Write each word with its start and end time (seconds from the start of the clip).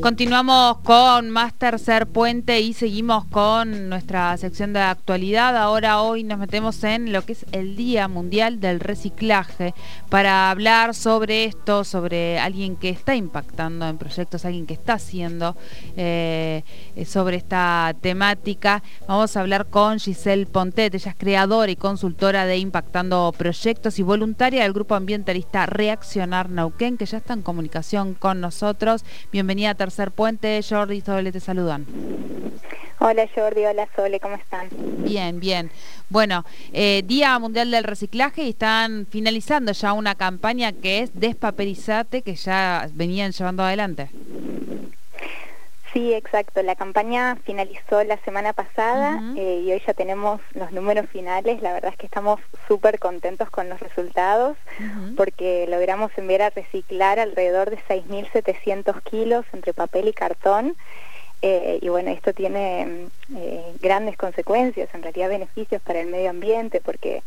Continuamos 0.00 0.78
con 0.78 1.30
más 1.30 1.54
tercer 1.54 2.06
puente 2.06 2.60
y 2.60 2.74
seguimos 2.74 3.24
con 3.24 3.88
nuestra 3.88 4.36
sección 4.36 4.74
de 4.74 4.80
actualidad. 4.80 5.56
Ahora 5.56 6.02
hoy 6.02 6.22
nos 6.22 6.38
metemos 6.38 6.84
en 6.84 7.12
lo 7.12 7.22
que 7.22 7.32
es 7.32 7.46
el 7.52 7.76
Día 7.76 8.06
Mundial 8.06 8.60
del 8.60 8.78
Reciclaje 8.78 9.74
para 10.10 10.50
hablar 10.50 10.94
sobre 10.94 11.46
esto, 11.46 11.82
sobre 11.82 12.38
alguien 12.38 12.76
que 12.76 12.90
está 12.90 13.16
impactando 13.16 13.88
en 13.88 13.96
proyectos, 13.96 14.44
alguien 14.44 14.66
que 14.66 14.74
está 14.74 14.94
haciendo 14.94 15.56
eh, 15.96 16.62
sobre 17.06 17.38
esta 17.38 17.94
temática. 17.98 18.82
Vamos 19.08 19.34
a 19.36 19.40
hablar 19.40 19.66
con 19.66 19.98
Giselle 19.98 20.46
Pontet, 20.46 20.94
ella 20.94 21.12
es 21.12 21.16
creadora 21.16 21.72
y 21.72 21.76
consultora 21.76 22.44
de 22.44 22.58
Impactando 22.58 23.34
Proyectos 23.36 23.98
y 23.98 24.02
voluntaria 24.02 24.62
del 24.62 24.74
grupo 24.74 24.94
ambientalista 24.94 25.64
Reaccionar 25.64 26.50
Nauquén, 26.50 26.98
que 26.98 27.06
ya 27.06 27.16
está 27.16 27.32
en 27.32 27.42
comunicación 27.42 28.14
con 28.14 28.42
nosotros. 28.42 29.04
Bienvenida 29.32 29.70
a 29.70 29.74
Tercer 29.86 30.10
Puente, 30.10 30.60
Jordi 30.68 30.96
y 30.96 31.00
Sole 31.00 31.30
te 31.30 31.38
saludan. 31.38 31.86
Hola 32.98 33.28
Jordi, 33.32 33.66
hola 33.66 33.88
Sole, 33.94 34.18
¿cómo 34.18 34.34
están? 34.34 34.68
Bien, 35.04 35.38
bien. 35.38 35.70
Bueno, 36.08 36.44
eh, 36.72 37.04
Día 37.06 37.38
Mundial 37.38 37.70
del 37.70 37.84
Reciclaje 37.84 38.42
y 38.42 38.48
están 38.48 39.06
finalizando 39.08 39.70
ya 39.70 39.92
una 39.92 40.16
campaña 40.16 40.72
que 40.72 41.02
es 41.02 41.10
Despaperizate, 41.14 42.22
que 42.22 42.34
ya 42.34 42.88
venían 42.94 43.30
llevando 43.30 43.62
adelante. 43.62 44.10
Sí, 45.92 46.12
exacto. 46.12 46.62
La 46.62 46.74
campaña 46.74 47.36
finalizó 47.44 48.02
la 48.04 48.16
semana 48.18 48.52
pasada 48.52 49.20
eh, 49.36 49.62
y 49.64 49.72
hoy 49.72 49.82
ya 49.86 49.94
tenemos 49.94 50.40
los 50.52 50.72
números 50.72 51.06
finales. 51.10 51.62
La 51.62 51.72
verdad 51.72 51.92
es 51.92 51.96
que 51.96 52.06
estamos 52.06 52.40
súper 52.68 52.98
contentos 52.98 53.48
con 53.50 53.68
los 53.68 53.80
resultados 53.80 54.56
porque 55.16 55.66
logramos 55.68 56.10
enviar 56.16 56.42
a 56.42 56.50
reciclar 56.50 57.18
alrededor 57.18 57.70
de 57.70 57.78
6.700 57.88 59.02
kilos 59.02 59.46
entre 59.52 59.72
papel 59.72 60.08
y 60.08 60.12
cartón. 60.12 60.76
Eh, 61.42 61.78
y 61.82 61.88
bueno, 61.88 62.10
esto 62.10 62.32
tiene 62.32 63.08
eh, 63.34 63.72
grandes 63.80 64.16
consecuencias, 64.16 64.88
en 64.94 65.02
realidad 65.02 65.28
beneficios 65.28 65.82
para 65.82 66.00
el 66.00 66.08
medio 66.08 66.30
ambiente 66.30 66.80
porque 66.80 67.22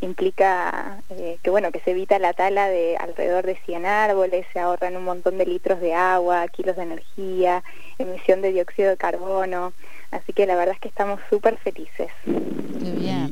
implica 0.00 1.02
eh, 1.10 1.38
que 1.42 1.50
bueno 1.50 1.72
que 1.72 1.80
se 1.80 1.90
evita 1.90 2.20
la 2.20 2.32
tala 2.32 2.68
de 2.68 2.96
alrededor 2.96 3.44
de 3.44 3.56
100 3.66 3.84
árboles, 3.84 4.46
se 4.52 4.60
ahorran 4.60 4.96
un 4.96 5.04
montón 5.04 5.38
de 5.38 5.46
litros 5.46 5.80
de 5.80 5.92
agua, 5.94 6.46
kilos 6.48 6.76
de 6.76 6.82
energía, 6.82 7.64
emisión 7.98 8.42
de 8.42 8.52
dióxido 8.52 8.90
de 8.90 8.96
carbono, 8.96 9.72
así 10.12 10.32
que 10.32 10.46
la 10.46 10.54
verdad 10.54 10.74
es 10.74 10.80
que 10.80 10.88
estamos 10.88 11.20
súper 11.28 11.58
felices. 11.58 12.08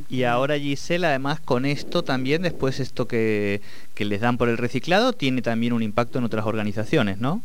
Y, 0.08 0.24
ahora 0.24 0.58
Gisela, 0.58 1.08
además 1.08 1.40
con 1.40 1.64
esto 1.64 2.02
también, 2.02 2.42
después 2.42 2.80
esto 2.80 3.06
que, 3.06 3.60
que 3.94 4.04
les 4.04 4.20
dan 4.20 4.38
por 4.38 4.48
el 4.48 4.58
reciclado, 4.58 5.12
tiene 5.12 5.42
también 5.42 5.72
un 5.72 5.82
impacto 5.82 6.18
en 6.18 6.24
otras 6.24 6.46
organizaciones, 6.46 7.18
¿no? 7.18 7.42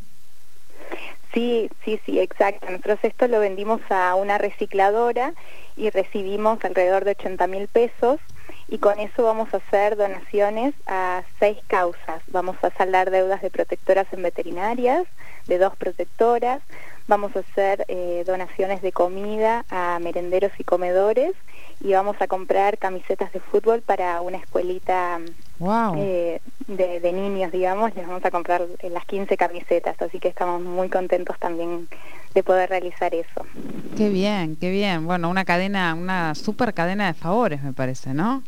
Sí, 1.33 1.69
sí, 1.85 1.99
sí, 2.05 2.19
exacto. 2.19 2.69
Nosotros 2.69 2.99
esto 3.03 3.27
lo 3.27 3.39
vendimos 3.39 3.79
a 3.89 4.15
una 4.15 4.37
recicladora 4.37 5.33
y 5.77 5.89
recibimos 5.89 6.63
alrededor 6.65 7.05
de 7.05 7.11
80 7.11 7.47
mil 7.47 7.67
pesos 7.69 8.19
y 8.67 8.79
con 8.79 8.99
eso 8.99 9.23
vamos 9.23 9.53
a 9.53 9.57
hacer 9.57 9.95
donaciones 9.95 10.73
a 10.87 11.23
seis 11.39 11.57
causas. 11.67 12.21
Vamos 12.27 12.57
a 12.63 12.71
saldar 12.71 13.11
deudas 13.11 13.41
de 13.41 13.49
protectoras 13.49 14.07
en 14.11 14.23
veterinarias, 14.23 15.05
de 15.47 15.57
dos 15.57 15.75
protectoras, 15.77 16.61
vamos 17.07 17.35
a 17.35 17.39
hacer 17.39 17.85
eh, 17.87 18.23
donaciones 18.25 18.81
de 18.81 18.91
comida 18.91 19.65
a 19.69 19.99
merenderos 19.99 20.51
y 20.57 20.63
comedores 20.63 21.33
y 21.79 21.93
vamos 21.93 22.15
a 22.19 22.27
comprar 22.27 22.77
camisetas 22.77 23.31
de 23.31 23.39
fútbol 23.39 23.81
para 23.81 24.21
una 24.21 24.37
escuelita 24.37 25.19
eh, 25.97 26.41
de, 26.67 27.11
niños, 27.11 27.51
digamos, 27.51 27.93
les 27.95 28.07
vamos 28.07 28.25
a 28.25 28.31
comprar 28.31 28.61
las 28.81 29.05
15 29.05 29.37
camisetas, 29.37 30.01
así 30.01 30.19
que 30.19 30.27
estamos 30.27 30.61
muy 30.61 30.89
contentos 30.89 31.37
también 31.39 31.87
de 32.33 32.43
poder 32.43 32.69
realizar 32.69 33.13
eso. 33.13 33.45
Qué 33.97 34.09
bien, 34.09 34.55
qué 34.55 34.71
bien. 34.71 35.05
Bueno, 35.05 35.29
una 35.29 35.45
cadena, 35.45 35.93
una 35.93 36.33
super 36.35 36.73
cadena 36.73 37.07
de 37.07 37.13
favores, 37.13 37.61
me 37.61 37.73
parece, 37.73 38.13
¿no? 38.13 38.43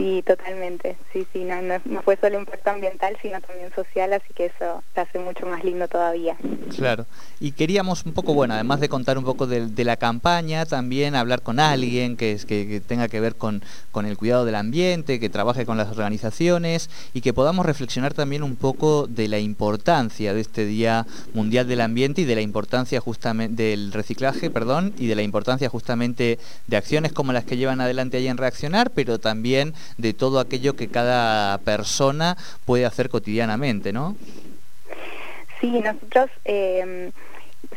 Sí, 0.00 0.24
totalmente. 0.26 0.96
Sí, 1.12 1.26
sí, 1.30 1.44
no, 1.44 1.60
no, 1.60 2.00
fue 2.00 2.16
solo 2.16 2.40
impacto 2.40 2.70
ambiental, 2.70 3.18
sino 3.20 3.38
también 3.42 3.70
social, 3.74 4.10
así 4.14 4.32
que 4.34 4.46
eso 4.46 4.82
te 4.94 5.02
hace 5.02 5.18
mucho 5.18 5.44
más 5.44 5.62
lindo 5.62 5.88
todavía. 5.88 6.38
Claro. 6.74 7.04
Y 7.38 7.52
queríamos 7.52 8.06
un 8.06 8.14
poco, 8.14 8.32
bueno, 8.32 8.54
además 8.54 8.80
de 8.80 8.88
contar 8.88 9.18
un 9.18 9.24
poco 9.24 9.46
de, 9.46 9.84
la 9.84 9.98
campaña, 9.98 10.64
también 10.64 11.14
hablar 11.14 11.42
con 11.42 11.60
alguien 11.60 12.16
que, 12.16 12.38
que, 12.48 12.80
tenga 12.80 13.08
que 13.08 13.20
ver 13.20 13.34
con, 13.34 13.62
con, 13.92 14.06
el 14.06 14.16
cuidado 14.16 14.46
del 14.46 14.54
ambiente, 14.54 15.20
que 15.20 15.28
trabaje 15.28 15.66
con 15.66 15.76
las 15.76 15.90
organizaciones 15.90 16.88
y 17.12 17.20
que 17.20 17.34
podamos 17.34 17.66
reflexionar 17.66 18.14
también 18.14 18.42
un 18.42 18.56
poco 18.56 19.06
de 19.06 19.28
la 19.28 19.38
importancia 19.38 20.32
de 20.32 20.40
este 20.40 20.64
Día 20.64 21.06
Mundial 21.34 21.68
del 21.68 21.82
Ambiente 21.82 22.22
y 22.22 22.24
de 22.24 22.36
la 22.36 22.40
importancia 22.40 23.00
justamente 23.00 23.64
del 23.64 23.92
reciclaje, 23.92 24.48
perdón, 24.48 24.94
y 24.96 25.08
de 25.08 25.14
la 25.14 25.22
importancia 25.22 25.68
justamente 25.68 26.38
de 26.68 26.76
acciones 26.78 27.12
como 27.12 27.34
las 27.34 27.44
que 27.44 27.58
llevan 27.58 27.82
adelante 27.82 28.16
ahí 28.16 28.28
en 28.28 28.38
Reaccionar, 28.38 28.92
pero 28.92 29.18
también 29.18 29.74
de 29.98 30.12
todo 30.12 30.40
aquello 30.40 30.76
que 30.76 30.88
cada 30.88 31.58
persona 31.58 32.36
puede 32.64 32.86
hacer 32.86 33.08
cotidianamente, 33.10 33.92
¿no? 33.92 34.16
Sí, 35.60 35.80
nosotros 35.80 36.30
eh, 36.44 37.10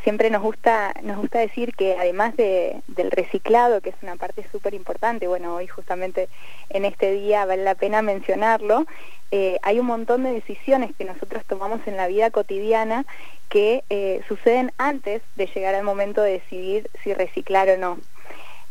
siempre 0.04 0.30
nos 0.30 0.42
gusta, 0.42 0.94
nos 1.04 1.18
gusta 1.18 1.40
decir 1.40 1.76
que 1.76 1.98
además 1.98 2.36
de, 2.36 2.82
del 2.88 3.12
reciclado, 3.12 3.82
que 3.82 3.90
es 3.90 3.96
una 4.02 4.16
parte 4.16 4.46
súper 4.52 4.74
importante, 4.74 5.28
bueno, 5.28 5.56
hoy 5.56 5.68
justamente 5.68 6.30
en 6.70 6.86
este 6.86 7.12
día 7.12 7.46
vale 7.46 7.64
la 7.64 7.76
pena 7.76 8.02
mencionarlo, 8.02 8.86
eh, 9.32 9.58
hay 9.64 9.80
un 9.80 9.88
montón 9.88 10.24
de 10.24 10.32
decisiones 10.32 10.92
que 10.98 11.06
nosotros 11.06 11.44
tomamos 11.46 11.82
en 11.88 11.98
la 11.98 12.08
vida 12.08 12.30
cotidiana 12.30 13.06
que 13.50 13.84
eh, 13.90 14.22
suceden 14.28 14.72
antes 14.78 15.22
de 15.36 15.48
llegar 15.48 15.76
al 15.76 15.84
momento 15.84 16.22
de 16.22 16.34
decidir 16.34 16.90
si 17.04 17.14
reciclar 17.14 17.70
o 17.70 17.78
no. 17.78 17.98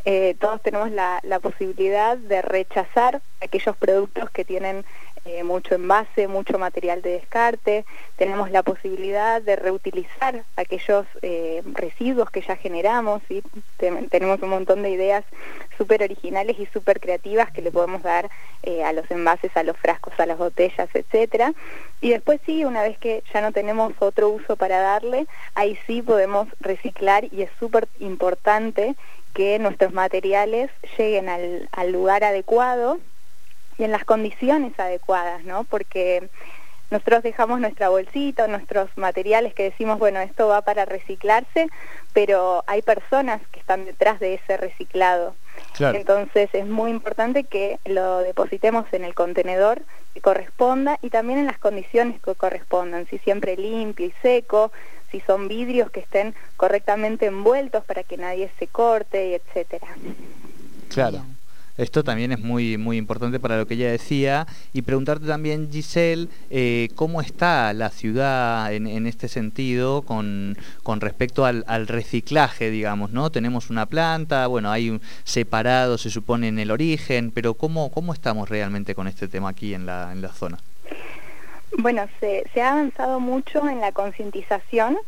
Eh, 0.04 0.34
todos 0.40 0.60
tenemos 0.62 0.90
la, 0.90 1.20
posibilidad 1.40 2.16
de 2.16 2.42
rechazar 2.42 3.20
aquellos 3.40 3.76
productos 3.76 4.30
que 4.30 4.44
tienen 4.44 4.84
eh, 5.24 5.44
mucho 5.44 5.76
envase, 5.76 6.26
mucho 6.26 6.58
material 6.58 7.02
de 7.02 7.12
descarte, 7.12 7.84
tenemos 8.16 8.50
la 8.50 8.64
posibilidad 8.64 9.41
de 9.41 9.54
reutilizar 9.54 10.42
aquellos 10.56 11.06
eh, 11.22 11.62
residuos 11.74 12.30
que 12.30 12.42
ya 12.42 12.56
generamos, 12.56 13.22
y 13.28 13.42
tenemos 14.10 14.42
un 14.42 14.50
montón 14.50 14.82
de 14.82 14.91
ideas 14.91 15.24
súper 15.78 16.02
originales 16.02 16.58
y 16.58 16.66
súper 16.66 16.98
creativas 16.98 17.52
que 17.52 17.62
le 17.62 17.70
podemos 17.70 18.02
dar 18.02 18.28
a 18.84 18.92
los 18.92 19.10
envases, 19.10 19.56
a 19.56 19.64
los 19.64 19.76
frascos, 19.76 20.18
a 20.18 20.26
las 20.26 20.38
botellas, 20.38 20.88
etcétera. 20.94 21.52
Y 22.00 22.10
después 22.10 22.41
sí, 22.46 22.64
una 22.64 22.82
vez 22.82 22.98
que 22.98 23.22
ya 23.32 23.41
no 23.41 23.52
tenemos 23.52 23.92
otro 23.98 24.28
uso 24.28 24.56
para 24.56 24.80
darle, 24.80 25.26
ahí 25.54 25.78
sí 25.86 26.02
podemos 26.02 26.48
reciclar 26.60 27.24
y 27.32 27.42
es 27.42 27.50
súper 27.58 27.88
importante 27.98 28.94
que 29.34 29.59
nuestros 29.59 29.93
materiales 29.93 30.70
lleguen 30.97 31.28
al, 31.28 31.93
lugar 31.93 32.25
adecuado 32.25 32.98
y 33.78 33.84
en 33.84 33.93
las 33.93 34.04
condiciones 34.04 34.78
adecuadas, 34.78 35.44
¿no? 35.44 35.65
Porque 35.65 36.28
nosotros 36.91 37.22
dejamos 37.22 37.60
nuestra 37.60 37.88
bolsita, 37.88 38.47
nuestros 38.47 38.91
materiales 38.97 39.54
que 39.54 39.65
decimos, 39.65 39.98
bueno, 39.98 40.21
esto 40.21 40.48
va 40.48 40.60
para 40.62 40.84
reciclarse, 40.84 41.69
pero 42.12 42.65
hay 42.66 42.82
personas 42.82 43.41
que 43.50 43.60
están 43.60 43.87
detrás 43.87 44.21
de 44.21 44.34
ese 44.34 44.56
reciclado. 44.59 45.34
Entonces 45.78 46.50
es 46.53 46.66
muy 46.66 46.91
importante 46.91 47.44
que 47.44 47.78
lo 47.87 48.19
depositemos 48.19 48.84
en 48.92 49.04
el 49.04 49.15
contenedor 49.15 49.82
que 50.12 50.21
corresponda 50.21 50.98
y 51.00 51.09
también 51.09 51.38
en 51.38 51.47
las 51.47 51.59
condiciones 51.59 52.21
que 52.21 52.34
correspondan, 52.34 53.06
si 53.06 53.19
siempre 53.19 53.56
limpio 53.56 54.06
y 54.06 54.15
seco, 54.21 54.71
si 55.12 55.20
son 55.20 55.46
vidrios 55.46 55.90
que 55.90 56.00
estén 56.00 56.34
correctamente 56.56 57.26
envueltos 57.26 57.84
para 57.84 58.02
que 58.02 58.16
nadie 58.16 58.50
se 58.58 58.66
corte, 58.66 59.36
etcétera. 59.36 59.86
Claro. 60.88 61.22
Esto 61.78 62.04
también 62.04 62.32
es 62.32 62.38
muy, 62.38 62.76
muy 62.76 62.98
importante 62.98 63.40
para 63.40 63.56
lo 63.56 63.66
que 63.66 63.74
ella 63.74 63.90
decía. 63.90 64.46
Y 64.74 64.82
preguntarte 64.82 65.26
también, 65.26 65.70
Giselle, 65.72 66.28
eh, 66.50 66.90
¿cómo 66.94 67.22
está 67.22 67.72
la 67.72 67.88
ciudad 67.88 68.72
en, 68.74 69.06
este 69.06 69.28
sentido 69.28 70.02
con, 70.02 70.58
con 70.82 71.00
respecto 71.00 71.47
al, 71.47 71.86
reciclaje, 71.86 72.70
digamos? 72.70 73.12
¿no? 73.12 73.30
Tenemos 73.30 73.70
una 73.70 73.86
planta, 73.86 74.47
bueno, 74.48 74.70
hay 74.70 74.91
un 74.91 75.00
separado, 75.24 75.97
se 75.97 76.10
supone, 76.10 76.48
en 76.48 76.58
el 76.58 76.70
origen, 76.70 77.30
pero 77.30 77.54
¿cómo, 77.54 77.91
cómo 77.91 78.12
estamos 78.12 78.50
realmente 78.50 78.94
con 78.94 79.08
este 79.08 79.26
tema 79.28 79.50
aquí 79.50 79.72
en 79.72 79.86
la, 79.86 80.12
en 80.12 80.20
la 80.20 80.28
zona? 80.28 80.58
Bueno, 81.78 82.07
se, 82.21 82.45
ha 82.60 82.72
avanzado 82.72 83.19
mucho 83.19 83.66
en 83.69 83.80
la 83.80 83.92
concientización, 83.92 84.98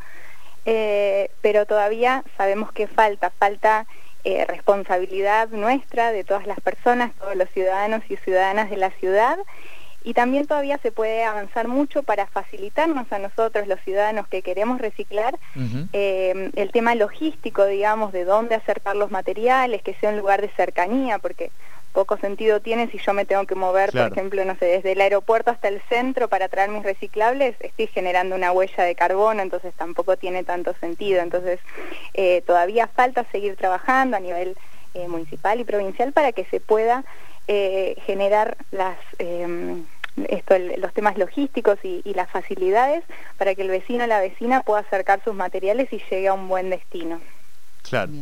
eh, 0.64 1.30
pero 1.42 1.66
todavía 1.66 2.24
sabemos 2.38 2.72
que 2.72 2.86
falta, 2.86 3.30
falta 3.30 3.86
eh, 4.24 4.46
responsabilidad 4.46 5.50
nuestra 5.50 6.10
de 6.10 6.24
todas 6.24 6.46
las 6.46 6.58
personas, 6.60 7.14
todos 7.16 7.36
los 7.36 7.50
ciudadanos 7.50 8.02
y 8.08 8.16
ciudadanas 8.16 8.70
de 8.70 8.78
la 8.78 8.90
ciudad, 8.92 9.36
y 10.04 10.14
también 10.14 10.46
todavía 10.46 10.78
se 10.78 10.92
puede 10.92 11.24
avanzar 11.24 11.66
mucho 11.66 12.02
para 12.02 12.26
facilitarnos 12.26 13.10
a 13.10 13.18
nosotros, 13.18 13.66
los 13.66 13.80
ciudadanos 13.80 14.28
que 14.28 14.42
queremos 14.42 14.78
reciclar, 14.78 15.38
eh, 15.92 16.50
el 16.54 16.70
tema 16.70 16.94
logístico, 16.94 17.64
digamos, 17.64 18.12
de 18.12 18.24
dónde 18.24 18.54
acercar 18.54 18.96
los 18.96 19.10
materiales, 19.10 19.82
que 19.82 19.94
sea 19.94 20.10
un 20.10 20.18
lugar 20.18 20.42
de 20.42 20.50
cercanía, 20.50 21.18
porque 21.18 21.50
poco 21.94 22.18
sentido 22.18 22.60
tiene 22.60 22.88
si 22.88 22.98
yo 22.98 23.14
me 23.14 23.24
tengo 23.24 23.46
que 23.46 23.54
mover, 23.54 23.92
por 23.92 24.12
ejemplo, 24.12 24.44
no 24.44 24.56
sé, 24.56 24.66
desde 24.66 24.92
el 24.92 25.00
aeropuerto 25.00 25.52
hasta 25.52 25.68
el 25.68 25.80
centro 25.88 26.28
para 26.28 26.48
traer 26.48 26.68
mis 26.68 26.82
reciclables, 26.82 27.54
estoy 27.60 27.86
generando 27.86 28.34
una 28.34 28.50
huella 28.50 28.82
de 28.82 28.96
carbono, 28.96 29.40
entonces 29.40 29.72
tampoco 29.74 30.16
tiene 30.16 30.42
tanto 30.42 30.74
sentido. 30.80 31.22
Entonces, 31.22 31.60
eh, 32.12 32.42
todavía 32.46 32.88
falta 32.88 33.24
seguir 33.30 33.54
trabajando 33.56 34.16
a 34.16 34.20
nivel 34.20 34.56
eh, 34.94 35.06
municipal 35.06 35.60
y 35.60 35.64
provincial 35.64 36.12
para 36.12 36.32
que 36.32 36.44
se 36.46 36.60
pueda 36.60 37.04
eh, 37.46 37.96
generar 38.04 38.56
las... 38.72 38.98
Esto, 40.28 40.54
los 40.78 40.92
temas 40.92 41.18
logísticos 41.18 41.78
y, 41.82 42.02
las 42.14 42.30
facilidades 42.30 43.02
para 43.36 43.54
que 43.54 43.62
el 43.62 43.68
vecino 43.68 44.04
o 44.04 44.06
la 44.06 44.20
vecina 44.20 44.62
pueda 44.62 44.80
acercar 44.80 45.22
sus 45.24 45.34
materiales 45.34 45.92
y 45.92 46.00
llegue 46.10 46.28
a 46.28 46.34
un 46.34 46.48
buen 46.48 46.70
destino. 46.70 47.20
Claro. 47.82 48.12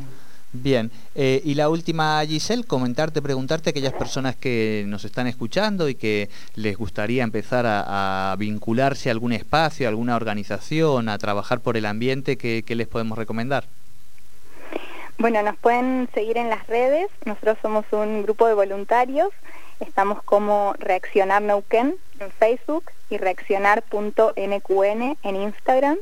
Bien, 0.54 0.90
eh, 1.14 1.40
y 1.44 1.54
la 1.54 1.70
última, 1.70 2.22
Giselle, 2.26 2.64
comentarte, 2.64 3.22
preguntarte 3.22 3.70
a 3.70 3.72
aquellas 3.72 3.94
personas 3.94 4.36
que 4.36 4.84
nos 4.86 5.06
están 5.06 5.26
escuchando 5.26 5.88
y 5.88 5.94
que 5.94 6.28
les 6.56 6.76
gustaría 6.76 7.22
empezar 7.22 7.64
a, 7.66 8.36
vincularse 8.38 9.08
a 9.08 9.12
algún 9.12 9.32
espacio, 9.32 9.86
a 9.86 9.88
alguna 9.88 10.14
organización, 10.14 11.08
a 11.08 11.16
trabajar 11.16 11.60
por 11.60 11.78
el 11.78 11.86
ambiente, 11.86 12.36
¿qué, 12.36 12.64
les 12.68 12.86
podemos 12.86 13.16
recomendar? 13.16 13.64
Bueno, 15.18 15.42
nos 15.42 15.56
pueden 15.56 16.08
seguir 16.14 16.36
en 16.36 16.48
las 16.48 16.66
redes, 16.66 17.08
nosotros 17.24 17.58
somos 17.62 17.84
un 17.92 18.22
grupo 18.22 18.46
de 18.46 18.54
voluntarios, 18.54 19.30
estamos 19.78 20.22
como 20.22 20.74
Reaccionar 20.78 21.42
Neuquén 21.42 21.94
en 22.18 22.30
Facebook 22.32 22.90
y 23.10 23.18
reaccionar.nqn 23.18 25.16
en 25.22 25.36
Instagram. 25.36 25.98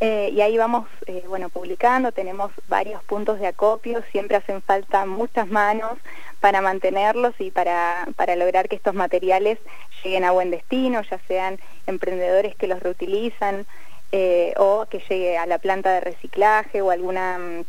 Eh, 0.00 0.30
y 0.32 0.40
ahí 0.40 0.58
vamos, 0.58 0.88
eh, 1.06 1.24
bueno, 1.28 1.48
publicando, 1.48 2.12
tenemos 2.12 2.50
varios 2.68 3.02
puntos 3.04 3.38
de 3.38 3.46
acopio, 3.46 4.02
siempre 4.10 4.36
hacen 4.36 4.60
falta 4.60 5.06
muchas 5.06 5.48
manos 5.48 5.92
para 6.40 6.60
mantenerlos 6.60 7.34
y 7.38 7.50
para, 7.50 8.06
para 8.16 8.36
lograr 8.36 8.68
que 8.68 8.76
estos 8.76 8.94
materiales 8.94 9.58
lleguen 10.02 10.24
a 10.24 10.32
buen 10.32 10.50
destino, 10.50 11.00
ya 11.02 11.18
sean 11.28 11.58
emprendedores 11.86 12.56
que 12.56 12.66
los 12.66 12.82
reutilizan 12.82 13.64
eh, 14.12 14.52
o 14.58 14.86
que 14.90 14.98
llegue 15.08 15.38
a 15.38 15.46
la 15.46 15.58
planta 15.58 15.92
de 15.92 16.00
reciclaje 16.00 16.82
o 16.82 16.90
alguna 16.90 17.38
mm, 17.38 17.64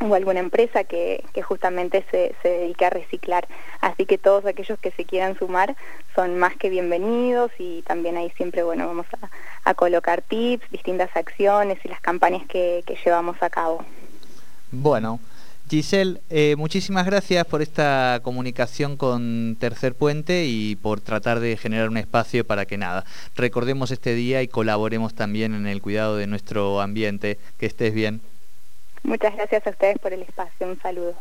o 0.00 0.14
alguna 0.14 0.40
empresa 0.40 0.84
que, 0.84 1.24
justamente 1.42 2.04
se, 2.10 2.34
se, 2.42 2.48
dedique 2.48 2.84
a 2.84 2.90
reciclar. 2.90 3.46
Así 3.80 4.04
que 4.04 4.18
todos 4.18 4.44
aquellos 4.44 4.78
que 4.78 4.90
se 4.90 5.04
quieran 5.04 5.38
sumar 5.38 5.76
son 6.14 6.38
más 6.38 6.56
que 6.56 6.70
bienvenidos 6.70 7.50
y 7.58 7.82
también 7.82 8.16
ahí 8.16 8.30
siempre 8.36 8.62
bueno 8.62 8.86
vamos 8.86 9.06
a, 9.64 9.74
colocar 9.74 10.22
tips, 10.22 10.70
distintas 10.70 11.14
acciones 11.16 11.78
y 11.84 11.88
las 11.88 12.00
campañas 12.00 12.46
que, 12.46 12.84
llevamos 13.04 13.36
a 13.42 13.50
cabo. 13.50 13.84
Bueno, 14.70 15.20
Giselle, 15.68 16.20
eh, 16.30 16.54
muchísimas 16.56 17.04
gracias 17.06 17.44
por 17.46 17.62
esta 17.62 18.20
comunicación 18.22 18.96
con 18.96 19.56
Tercer 19.58 19.94
Puente 19.94 20.46
y 20.46 20.76
por 20.76 21.00
tratar 21.00 21.40
de 21.40 21.56
generar 21.56 21.88
un 21.88 21.96
espacio 21.96 22.46
para 22.46 22.64
que 22.64 22.78
nada, 22.78 23.04
recordemos 23.34 23.90
este 23.90 24.14
día 24.14 24.42
y 24.42 24.48
colaboremos 24.48 25.14
también 25.14 25.54
en 25.54 25.66
el 25.66 25.82
cuidado 25.82 26.16
de 26.16 26.26
nuestro 26.26 26.80
ambiente. 26.80 27.38
Que 27.58 27.66
estés 27.66 27.92
bien. 27.92 28.20
Muchas 29.02 29.34
gracias 29.36 29.66
a 29.66 29.70
ustedes 29.70 29.98
por 29.98 30.12
el 30.12 30.22
espacio. 30.22 30.66
Un 30.66 30.78
saludo. 30.80 31.16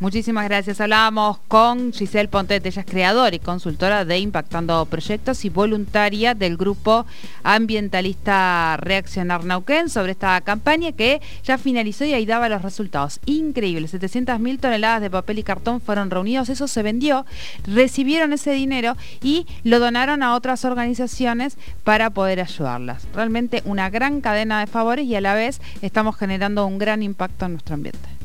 Muchísimas 0.00 0.44
gracias. 0.44 0.80
Hablábamos 0.80 1.38
con 1.48 1.92
Giselle 1.92 2.28
Pontete, 2.28 2.68
ella 2.68 2.82
es 2.82 2.86
creadora 2.86 3.34
y 3.34 3.40
consultora 3.40 4.04
de 4.04 4.20
Impactando 4.20 4.86
Proyectos 4.86 5.44
y 5.44 5.48
voluntaria 5.48 6.34
del 6.34 6.56
grupo 6.56 7.04
ambientalista 7.42 8.76
Reaccionar 8.76 9.44
Nauquén 9.44 9.88
sobre 9.88 10.12
esta 10.12 10.40
campaña 10.42 10.92
que 10.92 11.20
ya 11.42 11.58
finalizó 11.58 12.04
y 12.04 12.14
ahí 12.14 12.26
daba 12.26 12.48
los 12.48 12.62
resultados. 12.62 13.18
Increíbles, 13.26 13.92
700.000 13.92 14.60
toneladas 14.60 15.00
de 15.00 15.10
papel 15.10 15.40
y 15.40 15.42
cartón 15.42 15.80
fueron 15.80 16.10
reunidos, 16.10 16.48
eso 16.48 16.68
se 16.68 16.84
vendió, 16.84 17.26
recibieron 17.66 18.32
ese 18.32 18.52
dinero 18.52 18.96
y 19.20 19.48
lo 19.64 19.80
donaron 19.80 20.22
a 20.22 20.36
otras 20.36 20.64
organizaciones 20.64 21.58
para 21.82 22.10
poder 22.10 22.40
ayudarlas. 22.40 23.08
Realmente 23.14 23.62
una 23.64 23.90
gran 23.90 24.20
cadena 24.20 24.60
de 24.60 24.68
favores 24.68 25.06
y 25.06 25.16
a 25.16 25.20
la 25.20 25.34
vez 25.34 25.60
estamos 25.82 26.16
generando 26.16 26.64
un 26.66 26.78
gran 26.78 27.02
impacto 27.02 27.46
en 27.46 27.52
nuestro 27.54 27.74
ambiente. 27.74 28.17